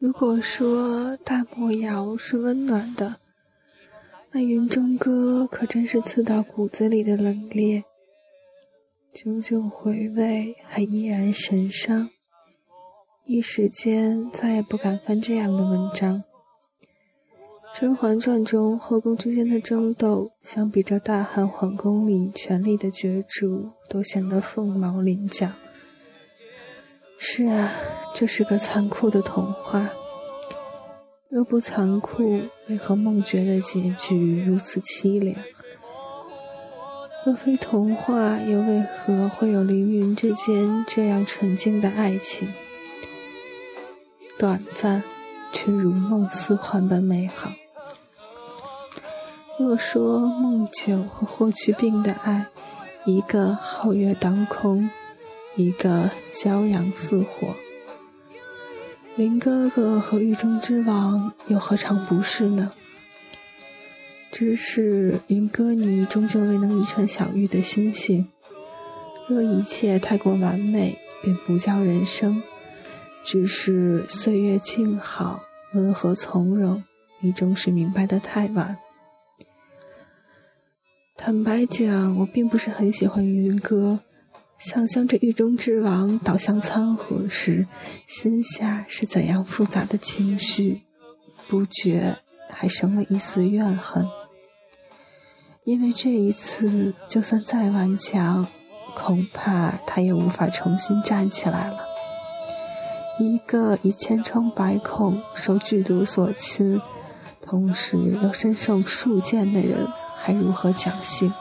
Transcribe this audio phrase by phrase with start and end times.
[0.00, 3.16] 如果说大漠谣是温暖的，
[4.32, 7.82] 那云中歌可真是刺到骨子里的冷冽。
[9.12, 12.08] 久久回味，还依然神伤。
[13.26, 16.24] 一时间再也不敢翻这样的文章。
[17.78, 25.52] 《甄嬛传》中后宫之间的争斗，相比这大汉皇宫里权力的角逐，都显得凤毛麟角。
[27.22, 27.70] 是啊，
[28.14, 29.90] 这是个残酷的童话。
[31.28, 35.36] 若不残酷，为何梦觉的结局如此凄凉？
[37.26, 42.54] 若非童话，又为何会有凌云之间这样纯净的爱情？
[44.38, 45.04] 短暂，
[45.52, 47.52] 却如梦似幻般美好。
[49.58, 52.46] 若说梦九和霍去病的爱，
[53.04, 54.88] 一个皓月当空。
[55.56, 57.56] 一个骄阳似火，
[59.16, 62.72] 林哥哥和狱中之王又何尝不是呢？
[64.30, 68.28] 只是云歌你终究未能遗传小玉的心性。
[69.28, 72.42] 若一切太过完美，便不叫人生；
[73.24, 75.42] 只是岁月静好，
[75.74, 76.84] 温和从容，
[77.18, 78.78] 你终是明白的太晚。
[81.16, 84.00] 坦白讲，我并不是很喜欢云歌。
[84.60, 87.66] 想象着狱中之王倒向餐河时，
[88.06, 90.82] 心下是怎样复杂的情绪，
[91.48, 92.18] 不觉
[92.50, 94.06] 还生了一丝怨恨。
[95.64, 98.48] 因为这一次，就算再顽强，
[98.94, 101.86] 恐怕他也无法重新站起来了。
[103.18, 106.78] 一个以千疮百孔、受剧毒所侵，
[107.40, 111.32] 同时又身受数箭的人，还如何侥幸？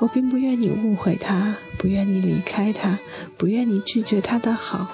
[0.00, 2.98] 我并不愿你误会他，不愿你离开他，
[3.38, 4.88] 不愿你拒绝他的好，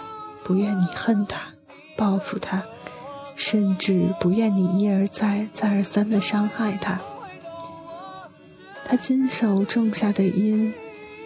[0.44, 1.54] 不愿你恨他、
[1.96, 2.64] 报复他，
[3.34, 7.00] 甚至不愿你一而再、再而三地伤害他。
[8.84, 10.74] 他亲手种下的因，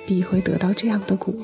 [0.06, 1.34] 必会得到这样的果。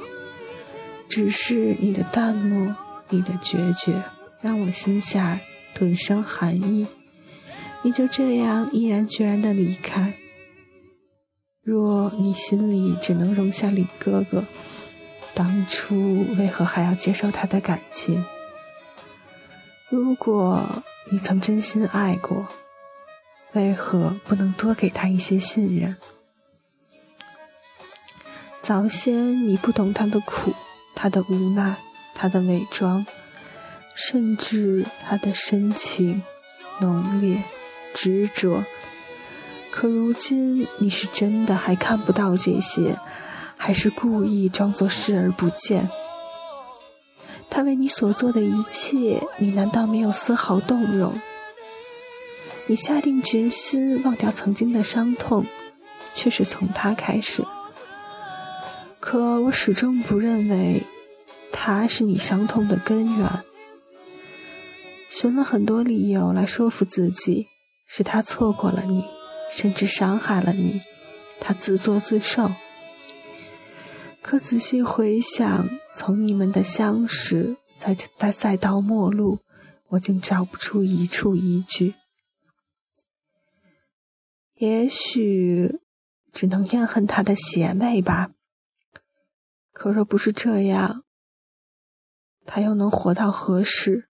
[1.09, 2.77] 只是你的淡漠、
[3.09, 4.05] 你的决绝，
[4.41, 5.41] 让我心下
[5.75, 6.87] 顿生寒意。
[7.83, 10.15] 你就这样毅然决然地离开。
[11.71, 14.45] 若你心里只能容下李哥哥，
[15.35, 18.25] 当初为何还要接受他的感情？
[19.89, 20.83] 如果
[21.13, 22.49] 你曾真心爱过，
[23.53, 25.97] 为何不能多给他一些信任？
[28.61, 30.53] 早先你不懂他的苦，
[30.97, 31.77] 他的无奈，
[32.17, 33.07] 他的伪装，
[33.95, 36.25] 甚至他的深情、
[36.81, 37.45] 浓烈、
[37.95, 38.65] 执着。
[39.71, 42.99] 可如今你是真的还看不到这些，
[43.57, 45.89] 还是故意装作视而不见？
[47.49, 51.21] 他为你所做的一切，你难道没有丝毫动容？
[52.67, 55.47] 你下定决心忘掉曾经的伤痛，
[56.15, 57.45] 却是从他开始。
[59.01, 60.85] 可我始终不认为，
[61.53, 63.29] 他是你伤痛的根源。
[65.09, 67.49] 寻了很多理由来说服自己，
[67.87, 69.05] 是他错过了你。
[69.51, 70.81] 甚至伤害了你，
[71.41, 72.53] 他自作自受。
[74.23, 79.41] 可仔细回想，从你们的相识，再再再到陌路，
[79.89, 81.95] 我竟找不出一处依据。
[84.55, 85.81] 也许
[86.31, 88.31] 只能怨恨他的邪魅吧。
[89.73, 91.05] 可若不是这样，
[92.45, 94.10] 他又能活到何时？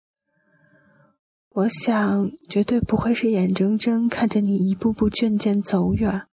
[1.56, 6.28] 我想，绝对不会是眼睁睁看着你一步步渐渐走远。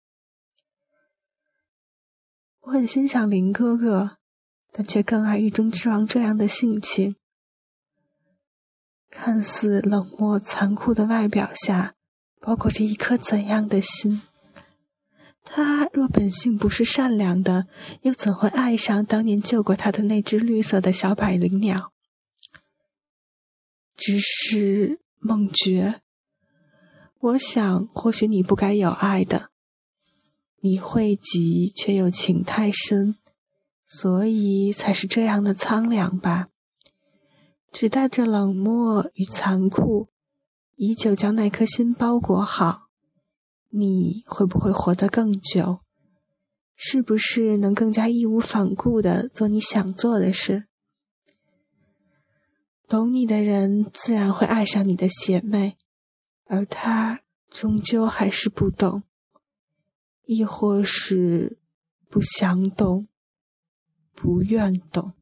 [2.62, 4.16] 我很欣赏林哥哥，
[4.72, 7.14] 但却更爱狱中之王这样的性情。
[9.10, 11.94] 看似冷漠残酷的外表下，
[12.40, 14.22] 包裹着一颗怎样的心？
[15.44, 17.68] 他若本性不是善良的，
[18.00, 21.92] 又怎会爱上当年救过他的那只绿色的小百灵鸟？
[23.96, 24.98] 只是。
[25.24, 26.00] 梦觉，
[27.20, 29.50] 我想，或许你不该有爱的，
[30.60, 33.14] 你会急却又情太深，
[33.86, 36.48] 所以才是这样的苍凉吧。
[37.70, 40.08] 只带着冷漠与残酷，
[40.74, 42.88] 依旧将那颗心包裹好，
[43.70, 45.78] 你会不会活得更久？
[46.74, 50.66] 是不是能更加义无反顾的做你想做的事？
[52.92, 55.78] 懂你的人自然会爱上你的邪魅，
[56.44, 59.04] 而他终究还是不懂，
[60.26, 61.58] 亦或是
[62.10, 63.08] 不想懂，
[64.14, 65.14] 不愿懂。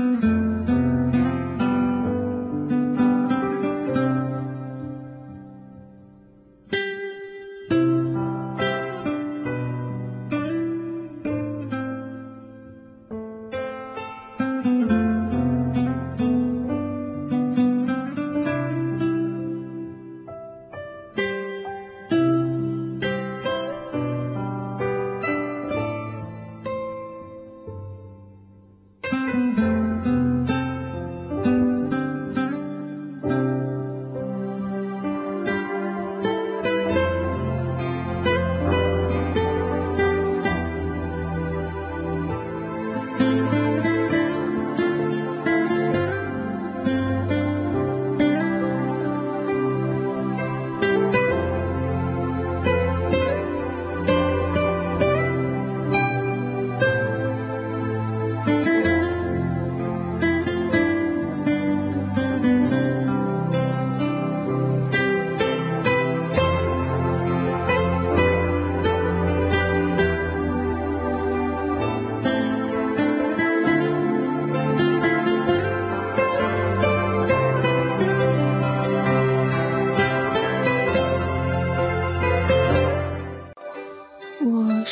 [0.00, 0.29] Mm-hmm.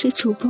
[0.01, 0.49] 是主播